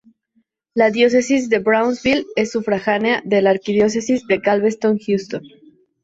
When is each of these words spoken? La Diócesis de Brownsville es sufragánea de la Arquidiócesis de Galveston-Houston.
La 0.73 0.89
Diócesis 0.89 1.47
de 1.49 1.59
Brownsville 1.59 2.25
es 2.35 2.53
sufragánea 2.53 3.21
de 3.23 3.43
la 3.43 3.51
Arquidiócesis 3.51 4.25
de 4.25 4.39
Galveston-Houston. 4.39 5.43